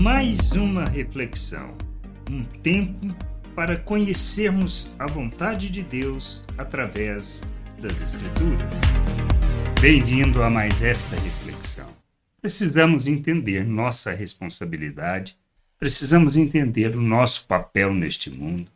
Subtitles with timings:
[0.00, 1.76] Mais uma reflexão,
[2.30, 3.14] um tempo
[3.54, 7.42] para conhecermos a vontade de Deus através
[7.78, 8.80] das Escrituras.
[9.78, 11.86] Bem-vindo a mais esta reflexão.
[12.40, 15.36] Precisamos entender nossa responsabilidade,
[15.78, 18.70] precisamos entender o nosso papel neste mundo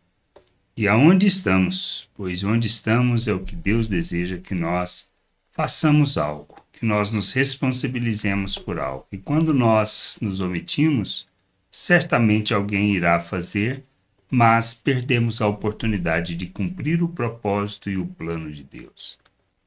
[0.77, 5.09] e aonde estamos, pois onde estamos é o que Deus deseja que nós
[5.51, 9.07] façamos algo, que nós nos responsabilizemos por algo.
[9.11, 11.27] E quando nós nos omitimos,
[11.71, 13.85] certamente alguém irá fazer,
[14.31, 19.19] mas perdemos a oportunidade de cumprir o propósito e o plano de Deus.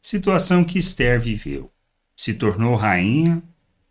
[0.01, 1.71] Situação que Esther viveu.
[2.15, 3.41] Se tornou rainha,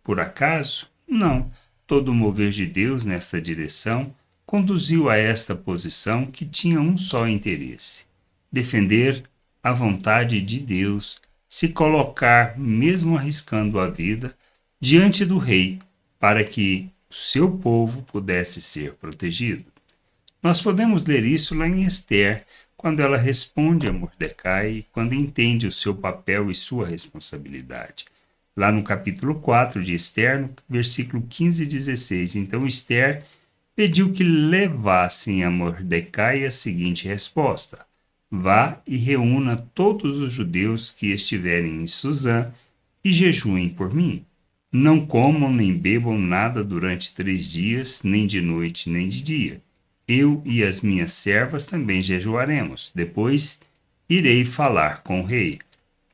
[0.03, 0.89] por acaso?
[1.07, 1.51] Não.
[1.87, 7.29] Todo o mover de Deus nesta direção conduziu a esta posição que tinha um só
[7.29, 8.07] interesse:
[8.51, 9.25] defender
[9.63, 11.21] a vontade de Deus,
[11.57, 14.37] se colocar, mesmo arriscando a vida,
[14.79, 15.79] diante do rei,
[16.21, 19.65] para que seu povo pudesse ser protegido.
[20.43, 22.45] Nós podemos ler isso lá em Esther,
[22.77, 28.05] quando ela responde a Mordecai e quando entende o seu papel e sua responsabilidade.
[28.55, 32.37] Lá no capítulo 4 de Esther, no versículo 15 e 16.
[32.37, 33.25] Então Esther
[33.75, 37.79] pediu que levassem a Mordecai a seguinte resposta:
[38.31, 42.53] Vá e reúna todos os judeus que estiverem em Suzã
[43.05, 44.25] e jejuem por mim.
[44.73, 49.63] Não comam nem bebam nada durante três dias, nem de noite nem de dia.
[50.09, 52.93] Eu e as minhas servas também jejuaremos.
[52.95, 53.61] Depois
[54.09, 55.59] irei falar com o rei,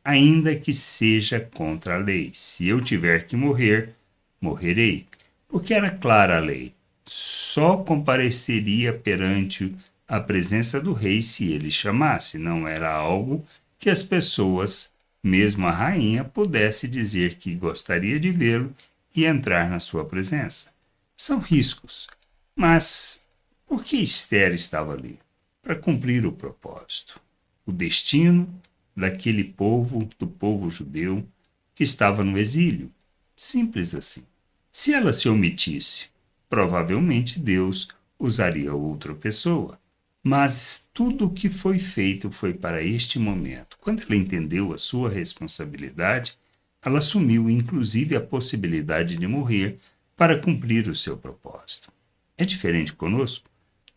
[0.04, 2.30] ainda que seja contra a lei.
[2.34, 3.94] Se eu tiver que morrer,
[4.40, 5.06] morrerei.
[5.48, 6.72] Porque era clara a lei
[7.04, 9.74] só compareceria perante
[10.12, 13.42] a presença do rei se ele chamasse, não era algo
[13.78, 18.74] que as pessoas, mesmo a rainha, pudesse dizer que gostaria de vê-lo
[19.16, 20.70] e entrar na sua presença.
[21.16, 22.08] São riscos,
[22.54, 23.26] mas
[23.66, 25.18] por que Esther estava ali?
[25.62, 27.18] Para cumprir o propósito,
[27.64, 28.46] o destino
[28.94, 31.26] daquele povo, do povo judeu,
[31.74, 32.90] que estava no exílio.
[33.34, 34.26] Simples assim.
[34.70, 36.10] Se ela se omitisse,
[36.50, 39.80] provavelmente Deus usaria outra pessoa.
[40.22, 43.76] Mas tudo o que foi feito foi para este momento.
[43.80, 46.38] Quando ela entendeu a sua responsabilidade,
[46.80, 49.78] ela assumiu inclusive a possibilidade de morrer
[50.16, 51.92] para cumprir o seu propósito.
[52.38, 53.48] É diferente conosco?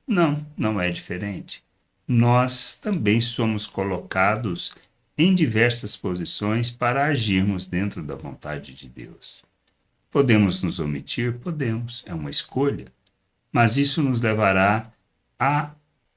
[0.07, 1.63] Não, não é diferente.
[2.07, 4.73] Nós também somos colocados
[5.17, 9.43] em diversas posições para agirmos dentro da vontade de Deus.
[10.11, 11.33] Podemos nos omitir?
[11.39, 12.87] Podemos, é uma escolha.
[13.51, 14.91] Mas isso nos levará
[15.39, 15.71] a,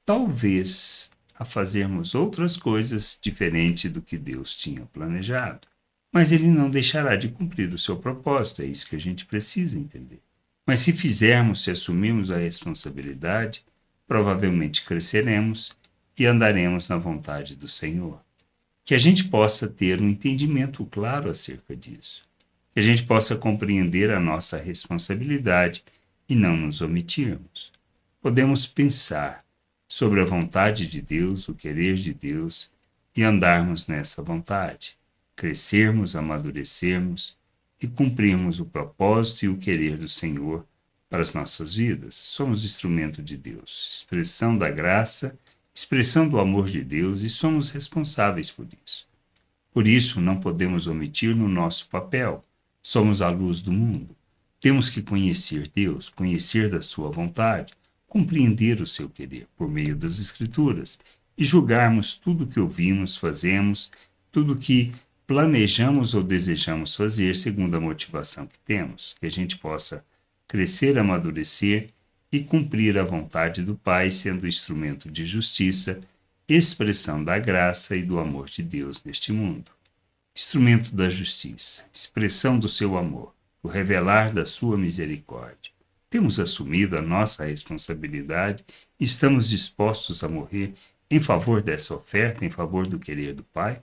[0.09, 5.67] talvez, a fazermos outras coisas diferente do que Deus tinha planejado.
[6.11, 9.77] Mas ele não deixará de cumprir o seu propósito, é isso que a gente precisa
[9.77, 10.19] entender.
[10.65, 13.63] Mas se fizermos, se assumirmos a responsabilidade,
[14.07, 15.73] provavelmente cresceremos
[16.17, 18.19] e andaremos na vontade do Senhor.
[18.83, 22.27] Que a gente possa ter um entendimento claro acerca disso
[22.73, 25.83] que a gente possa compreender a nossa responsabilidade
[26.27, 27.71] e não nos omitirmos.
[28.19, 29.43] Podemos pensar
[29.89, 32.71] sobre a vontade de Deus, o querer de Deus
[33.13, 34.95] e andarmos nessa vontade,
[35.35, 37.35] crescermos, amadurecermos
[37.81, 40.65] e cumprirmos o propósito e o querer do Senhor
[41.09, 42.15] para as nossas vidas.
[42.15, 45.37] Somos instrumento de Deus, expressão da graça,
[45.73, 49.07] expressão do amor de Deus e somos responsáveis por isso.
[49.71, 52.45] Por isso, não podemos omitir no nosso papel
[52.81, 54.15] Somos a luz do mundo.
[54.59, 57.73] Temos que conhecer Deus, conhecer da Sua vontade,
[58.09, 60.99] compreender o seu querer por meio das Escrituras
[61.37, 63.89] e julgarmos tudo que ouvimos, fazemos,
[64.31, 64.91] tudo que
[65.25, 70.03] planejamos ou desejamos fazer segundo a motivação que temos, que a gente possa
[70.47, 71.87] crescer, amadurecer
[72.31, 75.99] e cumprir a vontade do Pai, sendo instrumento de justiça,
[76.47, 79.71] expressão da graça e do amor de Deus neste mundo
[80.39, 85.73] instrumento da justiça, expressão do seu amor, o revelar da sua misericórdia.
[86.09, 88.65] Temos assumido a nossa responsabilidade
[88.99, 90.73] estamos dispostos a morrer
[91.09, 93.81] em favor dessa oferta, em favor do querer do Pai?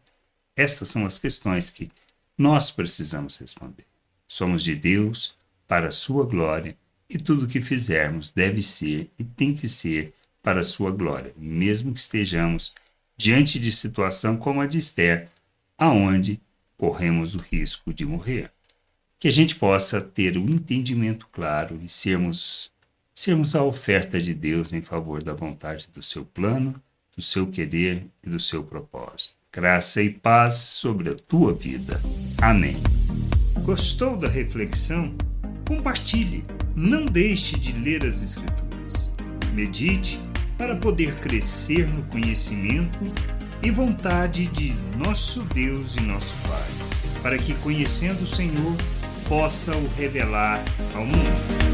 [0.56, 1.90] Estas são as questões que
[2.36, 3.86] nós precisamos responder.
[4.26, 5.36] Somos de Deus
[5.68, 6.76] para a sua glória
[7.08, 10.12] e tudo o que fizermos deve ser e tem que ser
[10.42, 12.74] para a sua glória, mesmo que estejamos
[13.16, 15.28] diante de situação como a de Esther,
[15.78, 16.40] aonde
[16.76, 18.50] corremos o risco de morrer.
[19.18, 22.70] Que a gente possa ter o um entendimento claro e sermos,
[23.14, 26.80] sermos a oferta de Deus em favor da vontade do seu plano,
[27.16, 29.34] do seu querer e do seu propósito.
[29.52, 31.98] Graça e paz sobre a tua vida.
[32.42, 32.76] Amém.
[33.62, 35.16] Gostou da reflexão?
[35.66, 36.44] Compartilhe
[36.76, 39.10] não deixe de ler as Escrituras.
[39.54, 40.20] Medite
[40.58, 42.98] para poder crescer no conhecimento
[43.62, 48.76] e vontade de nosso Deus e nosso Pai, para que, conhecendo o Senhor,
[49.28, 50.64] possa o revelar
[50.94, 51.65] ao mundo.